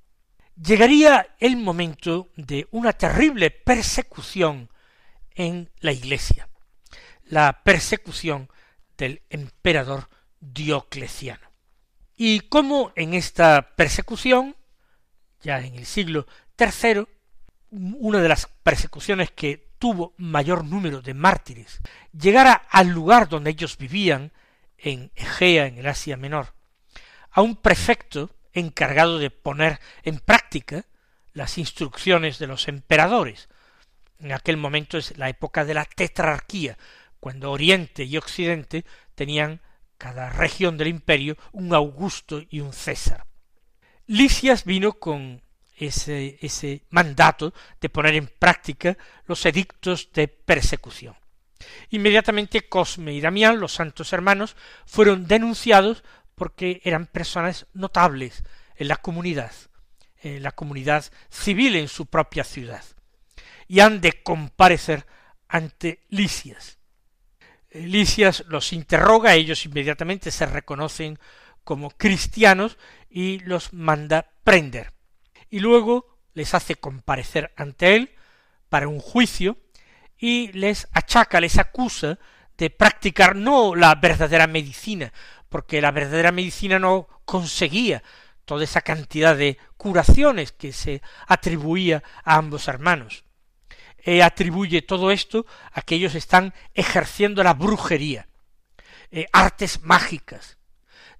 llegaría 0.62 1.36
el 1.40 1.58
momento 1.58 2.30
de 2.36 2.68
una 2.72 2.94
terrible 2.94 3.52
persecución 3.52 4.70
en 5.34 5.72
la 5.80 5.92
Iglesia, 5.92 6.50
la 7.26 7.64
persecución 7.64 8.50
del 8.98 9.22
emperador 9.30 10.10
Diocleciano. 10.40 11.52
Y 12.16 12.42
como 12.42 12.92
en 12.96 13.14
esta 13.14 13.76
persecución, 13.76 14.56
ya 15.42 15.60
en 15.60 15.76
el 15.76 15.86
siglo 15.86 16.28
III, 16.60 17.06
una 17.72 18.20
de 18.20 18.30
las 18.30 18.48
persecuciones 18.64 19.32
que 19.32 19.72
tuvo 19.80 20.14
mayor 20.18 20.64
número 20.64 21.02
de 21.02 21.14
mártires, 21.14 21.80
llegara 22.12 22.54
al 22.54 22.90
lugar 22.90 23.28
donde 23.30 23.50
ellos 23.50 23.78
vivían, 23.78 24.32
en 24.78 25.12
Egea, 25.16 25.68
en 25.68 25.78
el 25.78 25.88
Asia 25.88 26.18
Menor, 26.18 26.54
a 27.32 27.42
un 27.42 27.56
prefecto 27.56 28.32
encargado 28.54 29.20
de 29.20 29.30
poner 29.30 29.80
en 30.04 30.20
práctica 30.20 30.86
las 31.34 31.58
instrucciones 31.58 32.40
de 32.40 32.48
los 32.48 32.68
emperadores. 32.68 33.50
En 34.20 34.32
aquel 34.32 34.58
momento 34.58 34.98
es 34.98 35.18
la 35.18 35.30
época 35.30 35.66
de 35.66 35.74
la 35.74 35.86
tetrarquía, 35.86 36.78
cuando 37.20 37.52
Oriente 37.52 38.04
y 38.04 38.18
Occidente 38.18 38.86
tenían 39.16 39.62
cada 39.98 40.30
región 40.30 40.78
del 40.78 40.88
imperio 40.88 41.38
un 41.52 41.74
Augusto 41.74 42.42
y 42.50 42.60
un 42.60 42.74
César. 42.74 43.26
Licias 44.08 44.66
vino 44.66 44.94
con 44.94 45.42
ese, 45.78 46.38
ese 46.42 46.84
mandato 46.90 47.54
de 47.80 47.90
poner 47.90 48.16
en 48.16 48.28
práctica 48.28 48.98
los 49.26 49.46
edictos 49.46 50.10
de 50.14 50.28
persecución. 50.28 51.16
Inmediatamente 51.90 52.68
Cosme 52.68 53.14
y 53.14 53.22
Damián, 53.22 53.60
los 53.60 53.74
santos 53.74 54.14
hermanos, 54.14 54.56
fueron 54.86 55.28
denunciados 55.28 56.04
porque 56.42 56.82
eran 56.84 57.06
personas 57.06 57.68
notables 57.72 58.44
en 58.76 58.88
la 58.88 58.96
comunidad, 58.96 59.52
en 60.24 60.42
la 60.42 60.52
comunidad 60.52 61.06
civil 61.30 61.76
en 61.76 61.88
su 61.88 62.08
propia 62.08 62.44
ciudad, 62.44 62.84
y 63.68 63.80
han 63.80 64.02
de 64.02 64.24
comparecer 64.24 65.06
ante 65.48 66.04
Licias. 66.10 66.80
Eh, 67.70 67.82
Licias 67.82 68.44
los 68.48 68.74
interroga, 68.74 69.36
ellos 69.36 69.68
inmediatamente 69.68 70.32
se 70.32 70.48
reconocen 70.48 71.20
como 71.64 71.92
cristianos 71.92 72.80
y 73.08 73.38
los 73.42 73.72
manda 73.72 74.32
prender. 74.44 74.94
Y 75.52 75.60
luego, 75.60 76.18
les 76.34 76.56
hace 76.56 76.74
comparecer 76.74 77.54
ante 77.56 77.96
él 77.96 78.16
para 78.68 78.88
un 78.88 79.00
juicio 79.00 79.58
y 80.18 80.52
les 80.54 80.88
achaca, 80.92 81.40
les 81.40 81.60
acusa 81.60 82.18
de 82.58 82.72
practicar 82.72 83.36
no 83.36 83.76
la 83.76 83.94
verdadera 83.94 84.48
medicina, 84.48 85.14
porque 85.52 85.82
la 85.82 85.92
verdadera 85.92 86.32
medicina 86.32 86.80
no 86.80 87.10
conseguía 87.26 88.02
toda 88.46 88.64
esa 88.64 88.80
cantidad 88.80 89.36
de 89.36 89.58
curaciones 89.76 90.54
que 90.54 90.72
se 90.72 91.02
atribuía 91.28 92.04
a 92.24 92.38
ambos 92.38 92.70
hermanos. 92.70 93.26
E 94.00 94.24
atribuye 94.24 94.82
todo 94.82 95.12
esto 95.12 95.46
a 95.74 95.82
que 95.82 95.96
ellos 95.96 96.16
están 96.16 96.54
ejerciendo 96.74 97.44
la 97.44 97.54
brujería, 97.54 98.30
eh, 99.12 99.28
artes 99.34 99.84
mágicas, 99.84 100.58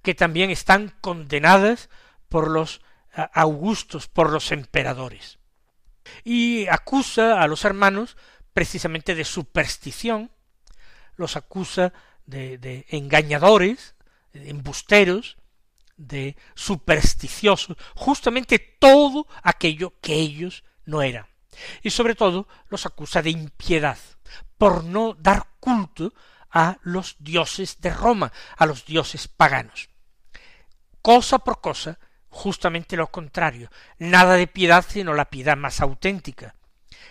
que 0.02 0.16
también 0.16 0.50
están 0.50 0.96
condenadas 1.02 1.90
por 2.30 2.50
los 2.50 2.80
augustos, 3.34 4.08
por 4.08 4.32
los 4.32 4.54
emperadores. 4.54 5.40
Y 6.24 6.68
acusa 6.68 7.42
a 7.42 7.48
los 7.48 7.66
hermanos 7.66 8.16
precisamente 8.54 9.14
de 9.14 9.26
superstición, 9.26 10.32
los 11.18 11.36
acusa 11.36 11.92
de, 12.26 12.58
de 12.58 12.86
engañadores, 12.88 13.94
embusteros, 14.34 15.38
de 16.08 16.36
supersticiosos, 16.56 17.78
justamente 17.96 18.60
todo 18.60 19.28
aquello 19.44 19.94
que 20.02 20.16
ellos 20.16 20.64
no 20.86 21.02
eran. 21.02 21.28
Y 21.84 21.90
sobre 21.90 22.16
todo 22.16 22.48
los 22.70 22.86
acusa 22.86 23.22
de 23.22 23.30
impiedad, 23.30 23.98
por 24.58 24.84
no 24.84 25.14
dar 25.14 25.48
culto 25.60 26.14
a 26.50 26.78
los 26.82 27.16
dioses 27.20 27.80
de 27.82 27.92
Roma, 27.92 28.32
a 28.58 28.66
los 28.66 28.86
dioses 28.86 29.28
paganos. 29.28 29.90
Cosa 31.02 31.40
por 31.40 31.62
cosa, 31.62 32.00
justamente 32.30 32.96
lo 32.96 33.12
contrario, 33.12 33.70
nada 34.00 34.36
de 34.36 34.48
piedad 34.48 34.86
sino 34.88 35.14
la 35.14 35.30
piedad 35.30 35.58
más 35.58 35.82
auténtica, 35.82 36.56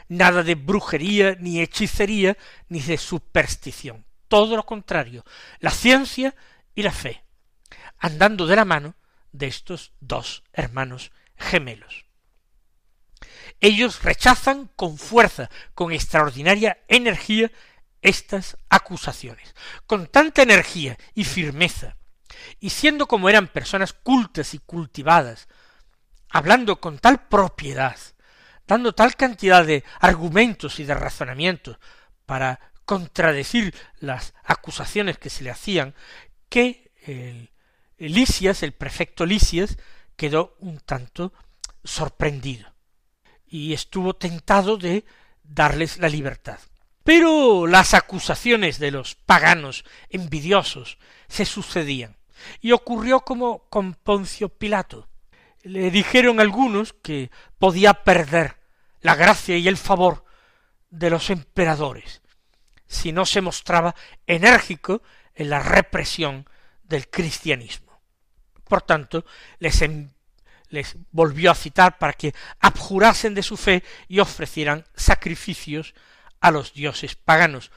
nada 0.09 0.43
de 0.43 0.55
brujería, 0.55 1.37
ni 1.39 1.61
hechicería, 1.61 2.37
ni 2.69 2.81
de 2.81 2.99
superstición, 2.99 4.07
todo 4.29 4.57
lo 4.57 4.65
contrario, 4.65 5.25
la 5.59 5.71
ciencia 5.71 6.35
y 6.75 6.83
la 6.83 6.93
fe, 6.93 7.25
andando 7.99 8.47
de 8.47 8.57
la 8.57 8.65
mano 8.65 8.95
de 9.33 9.47
estos 9.47 9.93
dos 10.01 10.43
hermanos 10.53 11.13
gemelos. 11.37 12.07
Ellos 13.61 14.03
rechazan 14.03 14.71
con 14.77 14.97
fuerza, 14.99 15.51
con 15.75 15.93
extraordinaria 15.93 16.79
energía, 16.89 17.51
estas 18.03 18.57
acusaciones, 18.71 19.55
con 19.87 20.07
tanta 20.07 20.43
energía 20.43 20.97
y 21.15 21.25
firmeza, 21.25 21.97
y 22.59 22.71
siendo 22.71 23.07
como 23.07 23.29
eran 23.29 23.49
personas 23.49 23.93
cultas 23.93 24.55
y 24.55 24.59
cultivadas, 24.59 25.49
hablando 26.31 26.81
con 26.81 26.99
tal 26.99 27.27
propiedad, 27.29 27.99
dando 28.67 28.95
tal 28.95 29.17
cantidad 29.17 29.67
de 29.67 29.85
argumentos 30.01 30.81
y 30.81 30.85
de 30.85 30.95
razonamientos 30.95 31.79
para 32.25 32.73
contradecir 32.85 33.75
las 33.99 34.35
acusaciones 34.45 35.19
que 35.19 35.31
se 35.31 35.45
le 35.45 35.51
hacían, 35.51 35.95
que 36.51 36.93
el 37.07 37.49
Lisias, 37.97 38.63
el 38.63 38.73
prefecto 38.73 39.25
Lisias, 39.25 39.79
quedó 40.17 40.57
un 40.59 40.81
tanto 40.81 41.33
sorprendido 41.83 42.71
y 43.47 43.73
estuvo 43.73 44.15
tentado 44.15 44.77
de 44.77 45.05
darles 45.43 45.99
la 45.99 46.09
libertad. 46.09 46.59
Pero 47.05 47.67
las 47.67 47.95
acusaciones 47.95 48.79
de 48.79 48.91
los 48.91 49.15
paganos 49.15 49.85
envidiosos 50.11 50.99
se 51.29 51.47
sucedían, 51.47 52.17
y 52.61 52.73
ocurrió 52.73 53.21
como 53.21 53.69
con 53.69 53.95
Poncio 53.95 54.49
Pilato. 54.49 55.09
Le 55.63 55.91
dijeron 55.91 56.41
algunos 56.41 56.93
que 56.93 57.31
podía 57.59 57.95
perder 57.95 58.57
la 59.01 59.15
gracia 59.15 59.57
y 59.57 59.69
el 59.69 59.77
favor 59.77 60.25
de 60.91 61.11
los 61.11 61.31
emperadores 61.31 62.21
si 62.91 63.13
no 63.13 63.25
se 63.25 63.41
mostraba 63.41 63.95
enérgico 64.27 65.01
en 65.41 65.49
la 65.49 65.61
represión 65.61 66.47
del 66.83 67.09
cristianismo. 67.09 67.99
Por 68.69 68.83
tanto, 68.83 69.25
les, 69.59 69.83
les 70.69 70.97
volvió 71.13 71.51
a 71.51 71.55
citar 71.55 71.97
para 71.97 72.13
que 72.13 72.35
abjurasen 72.61 73.35
de 73.35 73.43
su 73.43 73.57
fe 73.57 73.83
y 74.07 74.21
ofrecieran 74.21 74.85
sacrificios 74.95 75.95
a 76.41 76.51
los 76.51 76.75
dioses 76.75 77.17
paganos, 77.17 77.71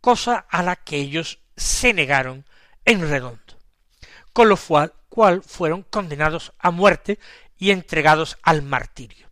cosa 0.00 0.46
a 0.50 0.64
la 0.64 0.74
que 0.74 0.96
ellos 0.96 1.38
se 1.56 1.92
negaron 1.94 2.44
en 2.84 3.08
redondo, 3.08 3.56
con 4.32 4.48
lo 4.48 4.58
cual 5.08 5.42
fueron 5.44 5.84
condenados 5.84 6.52
a 6.58 6.72
muerte 6.72 7.20
y 7.56 7.70
entregados 7.70 8.36
al 8.42 8.62
martirio. 8.62 9.30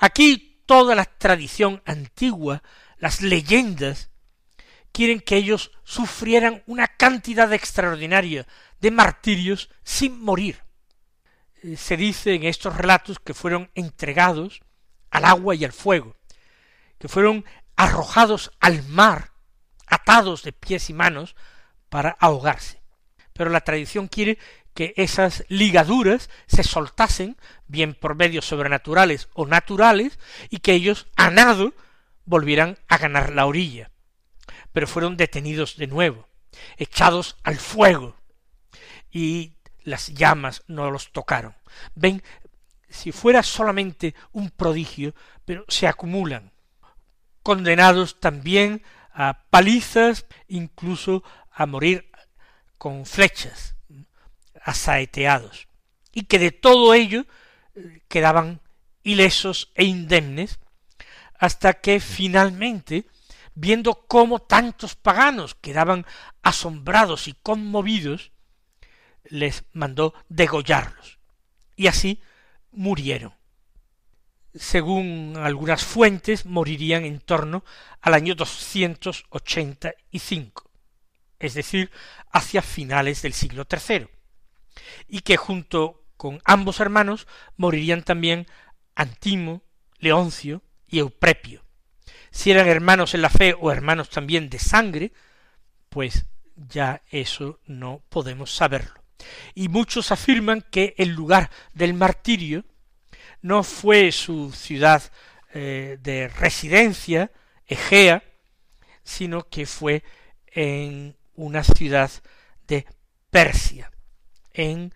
Aquí 0.00 0.64
toda 0.66 0.96
la 0.96 1.04
tradición 1.04 1.80
antigua, 1.86 2.64
las 2.98 3.22
leyendas, 3.22 4.10
quieren 4.92 5.20
que 5.20 5.36
ellos 5.36 5.72
sufrieran 5.84 6.62
una 6.66 6.86
cantidad 6.86 7.52
extraordinaria 7.52 8.46
de 8.80 8.90
martirios 8.90 9.70
sin 9.82 10.20
morir. 10.20 10.62
Eh, 11.62 11.76
se 11.76 11.96
dice 11.96 12.34
en 12.34 12.44
estos 12.44 12.76
relatos 12.76 13.18
que 13.18 13.34
fueron 13.34 13.70
entregados 13.74 14.60
al 15.10 15.24
agua 15.24 15.54
y 15.54 15.64
al 15.64 15.72
fuego, 15.72 16.16
que 16.98 17.08
fueron 17.08 17.44
arrojados 17.76 18.50
al 18.60 18.82
mar, 18.88 19.32
atados 19.86 20.42
de 20.42 20.52
pies 20.52 20.90
y 20.90 20.92
manos, 20.92 21.36
para 21.88 22.10
ahogarse. 22.20 22.82
Pero 23.32 23.50
la 23.50 23.60
tradición 23.60 24.08
quiere 24.08 24.38
que 24.74 24.94
esas 24.96 25.44
ligaduras 25.48 26.30
se 26.46 26.62
soltasen, 26.62 27.36
bien 27.66 27.94
por 27.94 28.14
medios 28.14 28.46
sobrenaturales 28.46 29.28
o 29.32 29.46
naturales, 29.46 30.18
y 30.50 30.58
que 30.58 30.72
ellos 30.72 31.08
a 31.16 31.30
nado 31.30 31.74
volvieran 32.24 32.78
a 32.88 32.98
ganar 32.98 33.32
la 33.32 33.46
orilla. 33.46 33.90
Pero 34.78 34.86
fueron 34.86 35.16
detenidos 35.16 35.76
de 35.76 35.88
nuevo, 35.88 36.28
echados 36.76 37.36
al 37.42 37.56
fuego, 37.56 38.14
y 39.10 39.54
las 39.82 40.14
llamas 40.14 40.62
no 40.68 40.92
los 40.92 41.10
tocaron. 41.10 41.56
Ven, 41.96 42.22
si 42.88 43.10
fuera 43.10 43.42
solamente 43.42 44.14
un 44.30 44.50
prodigio, 44.50 45.16
pero 45.44 45.64
se 45.66 45.88
acumulan, 45.88 46.52
condenados 47.42 48.20
también 48.20 48.84
a 49.12 49.46
palizas, 49.50 50.26
incluso 50.46 51.24
a 51.50 51.66
morir 51.66 52.08
con 52.76 53.04
flechas, 53.04 53.74
asaeteados, 54.62 55.66
y 56.12 56.26
que 56.26 56.38
de 56.38 56.52
todo 56.52 56.94
ello 56.94 57.26
eh, 57.74 58.02
quedaban 58.06 58.60
ilesos 59.02 59.72
e 59.74 59.86
indemnes, 59.86 60.60
hasta 61.36 61.74
que 61.74 61.98
finalmente, 61.98 63.06
viendo 63.58 64.06
cómo 64.06 64.38
tantos 64.38 64.94
paganos 64.94 65.56
quedaban 65.56 66.06
asombrados 66.42 67.26
y 67.26 67.32
conmovidos, 67.32 68.30
les 69.24 69.64
mandó 69.72 70.14
degollarlos. 70.28 71.18
Y 71.74 71.88
así 71.88 72.22
murieron. 72.70 73.34
Según 74.54 75.34
algunas 75.36 75.84
fuentes, 75.84 76.46
morirían 76.46 77.04
en 77.04 77.18
torno 77.18 77.64
al 78.00 78.14
año 78.14 78.36
285, 78.36 80.70
es 81.40 81.54
decir, 81.54 81.90
hacia 82.30 82.62
finales 82.62 83.22
del 83.22 83.32
siglo 83.32 83.66
III, 83.70 84.06
y 85.08 85.20
que 85.20 85.36
junto 85.36 86.04
con 86.16 86.40
ambos 86.44 86.78
hermanos 86.78 87.26
morirían 87.56 88.04
también 88.04 88.46
Antimo, 88.94 89.62
Leoncio 89.98 90.62
y 90.86 91.00
Euprepio. 91.00 91.67
Si 92.38 92.52
eran 92.52 92.68
hermanos 92.68 93.14
en 93.14 93.22
la 93.22 93.30
fe 93.30 93.56
o 93.58 93.72
hermanos 93.72 94.10
también 94.10 94.48
de 94.48 94.60
sangre, 94.60 95.12
pues 95.88 96.26
ya 96.54 97.02
eso 97.10 97.58
no 97.66 98.00
podemos 98.08 98.54
saberlo 98.54 98.98
y 99.54 99.68
muchos 99.68 100.12
afirman 100.12 100.64
que 100.70 100.94
el 100.98 101.08
lugar 101.10 101.50
del 101.74 101.94
martirio 101.94 102.64
no 103.42 103.62
fue 103.64 104.12
su 104.12 104.52
ciudad 104.52 105.02
eh, 105.52 105.98
de 106.00 106.28
residencia, 106.28 107.32
Egea, 107.66 108.22
sino 109.02 109.48
que 109.48 109.66
fue 109.66 110.04
en 110.46 111.16
una 111.34 111.64
ciudad 111.64 112.10
de 112.68 112.86
Persia, 113.30 113.90
en 114.52 114.94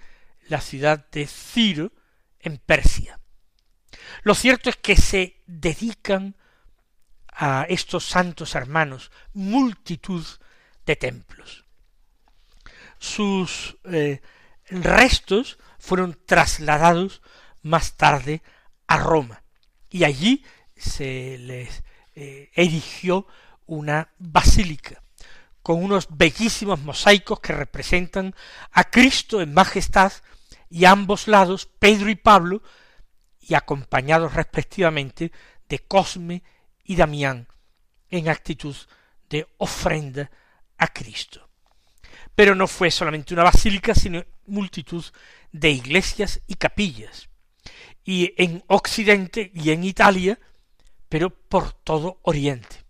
la 0.48 0.60
ciudad 0.60 1.08
de 1.10 1.26
Ciro, 1.26 1.90
en 2.38 2.58
Persia. 2.58 3.18
Lo 4.22 4.36
cierto 4.36 4.70
es 4.70 4.76
que 4.76 4.96
se 4.96 5.42
dedican 5.46 6.36
a 7.32 7.66
estos 7.68 8.04
santos 8.06 8.54
hermanos 8.54 9.10
multitud 9.32 10.24
de 10.86 10.96
templos. 10.96 11.64
Sus 12.98 13.78
eh, 13.84 14.20
restos 14.68 15.58
fueron 15.78 16.18
trasladados 16.26 17.22
más 17.62 17.96
tarde 17.96 18.42
a 18.86 18.98
Roma 18.98 19.42
y 19.90 20.04
allí 20.04 20.44
se 20.76 21.38
les 21.38 21.82
eh, 22.14 22.50
erigió 22.54 23.26
una 23.66 24.12
basílica 24.18 25.02
con 25.62 25.82
unos 25.82 26.08
bellísimos 26.10 26.80
mosaicos 26.80 27.40
que 27.40 27.52
representan 27.52 28.34
a 28.72 28.84
Cristo 28.84 29.40
en 29.40 29.54
majestad 29.54 30.12
y 30.68 30.84
a 30.84 30.90
ambos 30.90 31.28
lados 31.28 31.66
Pedro 31.66 32.10
y 32.10 32.16
Pablo 32.16 32.62
y 33.40 33.54
acompañados 33.54 34.34
respectivamente 34.34 35.32
de 35.68 35.78
Cosme 35.80 36.42
y 36.84 36.96
Damián 36.96 37.48
en 38.10 38.28
actitud 38.28 38.76
de 39.28 39.46
ofrenda 39.58 40.30
a 40.78 40.88
Cristo. 40.88 41.48
Pero 42.34 42.54
no 42.54 42.66
fue 42.66 42.90
solamente 42.90 43.34
una 43.34 43.44
basílica, 43.44 43.94
sino 43.94 44.24
multitud 44.46 45.04
de 45.50 45.70
iglesias 45.70 46.40
y 46.46 46.54
capillas. 46.54 47.28
Y 48.04 48.34
en 48.36 48.64
Occidente 48.66 49.50
y 49.54 49.70
en 49.70 49.84
Italia, 49.84 50.38
pero 51.08 51.30
por 51.30 51.72
todo 51.72 52.20
Oriente. 52.22 52.84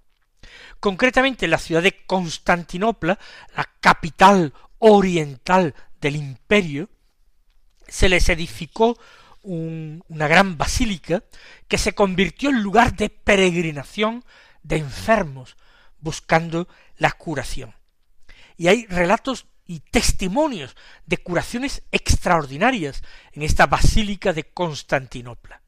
Concretamente 0.81 1.45
en 1.45 1.51
la 1.53 1.59
ciudad 1.59 1.83
de 1.83 2.05
Constantinopla, 2.07 3.19
la 3.57 3.71
capital 3.81 4.53
oriental 4.79 5.75
del 6.01 6.17
imperio, 6.17 6.89
se 7.87 8.09
les 8.09 8.29
edificó 8.29 8.99
una 9.43 10.29
gran 10.29 10.57
basílica 10.57 11.25
que 11.69 11.79
se 11.79 11.95
convirtió 11.95 12.51
en 12.51 12.63
lugar 12.63 12.97
de 12.97 13.09
peregrinación 13.09 14.25
de 14.63 14.77
enfermos 14.77 15.57
buscando 15.99 16.69
la 16.97 17.13
curación. 17.13 17.75
Y 18.57 18.69
hay 18.69 18.87
relatos 18.87 19.47
y 19.67 19.81
testimonios 19.81 20.77
de 21.07 21.19
curaciones 21.19 21.83
extraordinarias 21.93 23.03
en 23.33 23.43
esta 23.43 23.67
basílica 23.67 24.33
de 24.33 24.45
Constantinopla. 24.45 25.63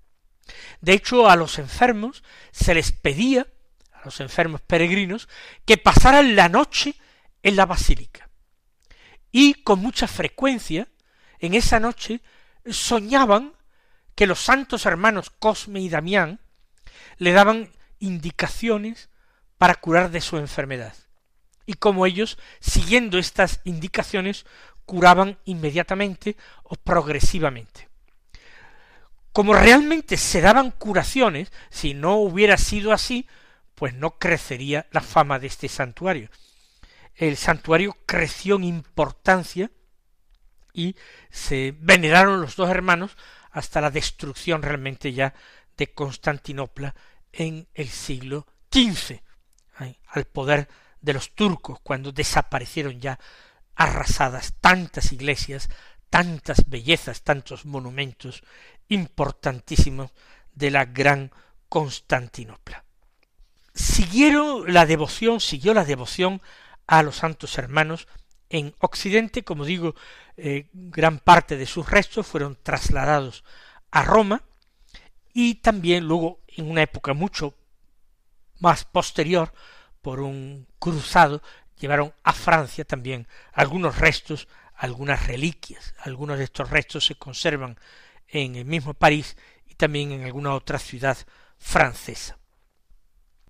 De 0.81 0.93
hecho, 0.93 1.29
a 1.29 1.37
los 1.37 1.59
enfermos 1.59 2.23
se 2.53 2.75
les 2.75 2.93
pedía, 2.93 3.47
a 3.93 4.05
los 4.05 4.21
enfermos 4.21 4.61
peregrinos, 4.61 5.29
que 5.65 5.79
pasaran 5.79 6.37
la 6.37 6.49
noche 6.49 6.95
en 7.43 7.57
la 7.57 7.67
basílica. 7.67 8.29
Y 9.33 9.55
con 9.55 9.81
mucha 9.81 10.07
frecuencia, 10.07 10.89
en 11.39 11.55
esa 11.55 11.81
noche, 11.81 12.21
soñaban 12.67 13.55
que 14.15 14.27
los 14.27 14.41
santos 14.41 14.87
hermanos 14.87 15.31
Cosme 15.31 15.81
y 15.81 15.89
Damián 15.89 16.41
le 17.19 17.33
daban 17.33 17.71
indicaciones 17.99 19.09
para 19.59 19.75
curar 19.77 20.11
de 20.11 20.21
su 20.21 20.37
enfermedad. 20.37 20.95
Y 21.67 21.75
como 21.75 22.07
ellos, 22.07 22.39
siguiendo 22.61 23.19
estas 23.19 23.61
indicaciones, 23.65 24.45
curaban 24.85 25.39
inmediatamente 25.45 26.37
o 26.63 26.77
progresivamente. 26.77 27.89
Como 29.33 29.55
realmente 29.55 30.17
se 30.17 30.41
daban 30.41 30.71
curaciones, 30.71 31.51
si 31.71 31.95
no 31.95 32.17
hubiera 32.17 32.57
sido 32.57 32.93
así, 32.93 33.27
pues 33.75 33.95
no 33.95 34.19
crecería 34.19 34.87
la 34.93 35.01
fama 35.01 35.39
de 35.39 35.49
este 35.49 35.69
santuario. 35.69 36.29
El 37.17 37.37
santuario 37.37 37.97
creció 38.07 38.57
en 38.57 38.65
importancia 38.65 39.71
y 40.73 40.97
se 41.31 41.75
veneraron 41.81 42.41
los 42.41 42.57
dos 42.57 42.69
hermanos 42.69 43.17
hasta 43.55 43.81
la 43.81 43.91
destrucción 43.91 44.63
realmente 44.63 45.13
ya 45.13 45.33
de 45.77 45.93
Constantinopla 45.93 46.95
en 47.33 47.69
el 47.73 47.89
siglo 47.89 48.47
XV, 48.71 49.21
al 50.09 50.25
poder 50.25 50.69
de 51.01 51.13
los 51.15 51.35
turcos, 51.35 51.79
cuando 51.81 52.11
desaparecieron 52.11 53.01
ya 53.01 53.19
arrasadas 53.77 54.55
tantas 54.61 55.13
iglesias, 55.13 55.69
tantas 56.11 56.69
bellezas, 56.69 57.23
tantos 57.23 57.65
monumentos 57.65 58.43
importantísimos 58.89 60.11
de 60.53 60.73
la 60.73 60.85
gran 60.85 61.31
Constantinopla. 61.69 62.85
Siguieron 63.73 64.73
la 64.73 64.85
devoción, 64.85 65.41
siguió 65.41 65.75
la 65.75 65.85
devoción 65.85 66.43
a 66.89 67.05
los 67.05 67.17
santos 67.17 67.57
hermanos 67.57 68.09
en 68.55 68.73
Occidente, 68.79 69.43
como 69.43 69.65
digo, 69.65 69.97
eh, 70.37 70.69
gran 70.73 71.19
parte 71.19 71.57
de 71.57 71.67
sus 71.67 71.91
restos 71.91 72.25
fueron 72.25 72.57
trasladados 72.63 73.43
a 73.91 74.05
Roma 74.05 74.45
y 75.33 75.57
también 75.57 76.05
luego 76.05 76.41
en 76.47 76.71
una 76.71 76.83
época 76.83 77.15
mucho 77.15 77.55
más 78.61 78.85
posterior 78.85 79.53
por 80.01 80.21
un 80.21 80.69
cruzado 80.79 81.43
llevaron 81.81 82.15
a 82.23 82.33
Francia 82.33 82.85
también 82.85 83.27
algunos 83.53 83.99
restos, 83.99 84.47
algunas 84.77 85.27
reliquias. 85.27 85.93
Algunos 85.99 86.39
de 86.39 86.45
estos 86.45 86.71
restos 86.71 87.05
se 87.07 87.17
conservan 87.17 87.77
en 88.29 88.55
el 88.55 88.67
mismo 88.67 88.95
París 88.95 89.37
y 89.67 89.75
también 89.75 90.13
en 90.13 90.23
alguna 90.23 90.55
otra 90.55 90.79
ciudad 90.79 91.19
francesa. 91.59 92.39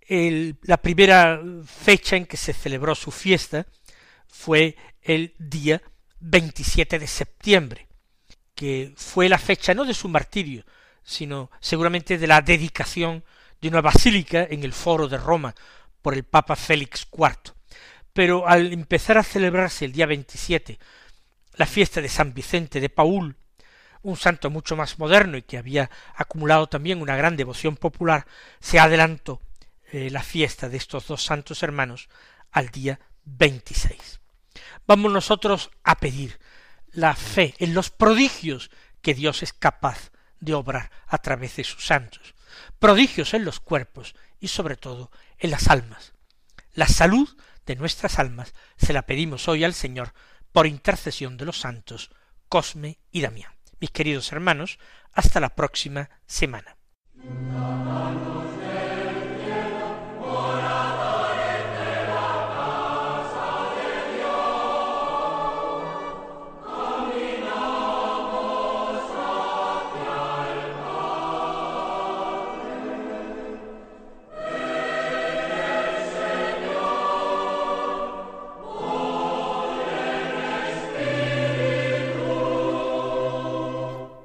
la 0.09 0.79
primera 0.79 1.43
fecha 1.67 2.17
en 2.17 2.25
que 2.25 2.39
se 2.39 2.55
celebró 2.55 2.95
su 2.95 3.11
fiesta 3.11 3.67
fue 4.35 4.77
el 5.01 5.33
día 5.39 5.81
27 6.19 6.99
de 6.99 7.07
septiembre, 7.07 7.87
que 8.55 8.93
fue 8.97 9.29
la 9.29 9.39
fecha 9.39 9.73
no 9.75 9.85
de 9.85 9.95
su 9.95 10.09
martirio, 10.09 10.65
sino 11.03 11.51
seguramente 11.61 12.19
de 12.19 12.27
la 12.27 12.43
dedicación 12.43 13.25
de 13.61 13.69
una 13.69 13.81
basílica 13.81 14.47
en 14.51 14.65
el 14.65 14.73
foro 14.73 15.09
de 15.09 15.19
Roma 15.19 15.55
por 16.03 16.15
el 16.15 16.25
Papa 16.25 16.57
Félix 16.57 17.07
IV. 17.11 17.55
Pero 18.13 18.47
al 18.47 18.73
empezar 18.73 19.17
a 19.17 19.23
celebrarse 19.23 19.85
el 19.85 19.93
día 19.93 20.07
27 20.07 20.79
la 21.55 21.67
fiesta 21.67 22.03
de 22.03 22.09
San 22.09 22.35
Vicente 22.35 22.81
de 22.81 22.91
Paul, 22.91 23.37
un 24.03 24.17
santo 24.17 24.51
mucho 24.51 24.77
más 24.77 24.99
moderno 24.99 25.39
y 25.39 25.43
que 25.43 25.59
había 25.59 25.91
acumulado 26.17 26.67
también 26.67 27.01
una 27.01 27.17
gran 27.17 27.37
devoción 27.37 27.77
popular, 27.77 28.27
se 28.61 28.79
adelantó 28.79 29.41
eh, 29.93 30.11
la 30.11 30.23
fiesta 30.23 30.69
de 30.69 30.77
estos 30.77 31.07
dos 31.07 31.25
santos 31.25 31.63
hermanos 31.63 32.09
al 32.51 32.69
día 32.69 32.99
26 33.25 34.24
vamos 34.87 35.13
nosotros 35.13 35.71
a 35.83 35.97
pedir 35.97 36.39
la 36.93 37.15
fe 37.15 37.55
en 37.59 37.75
los 37.75 37.91
prodigios 37.91 38.71
que 39.03 39.15
Dios 39.15 39.43
es 39.43 39.53
capaz 39.53 40.11
de 40.41 40.55
obrar 40.55 40.91
a 41.07 41.19
través 41.19 41.57
de 41.57 41.65
sus 41.65 41.87
santos, 41.87 42.35
prodigios 42.79 43.35
en 43.35 43.45
los 43.45 43.61
cuerpos 43.61 44.15
y 44.41 44.49
sobre 44.49 44.77
todo 44.77 45.11
en 45.39 45.51
las 45.51 45.69
almas. 45.69 46.13
La 46.75 46.89
salud 46.89 47.29
de 47.67 47.77
nuestras 47.77 48.19
almas 48.19 48.55
se 48.77 48.93
la 48.93 49.03
pedimos 49.03 49.49
hoy 49.49 49.65
al 49.65 49.75
Señor 49.75 50.13
por 50.53 50.67
intercesión 50.67 51.37
de 51.37 51.47
los 51.47 51.61
santos 51.61 52.11
Cosme 52.49 52.99
y 53.11 53.23
Damián. 53.23 53.53
Mis 53.81 53.91
queridos 53.91 54.33
hermanos, 54.33 54.79
hasta 55.13 55.41
la 55.41 55.55
próxima 55.55 56.11
semana. 56.27 56.77